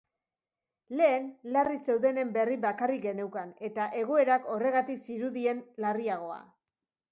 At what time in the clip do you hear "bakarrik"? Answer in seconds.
2.65-3.05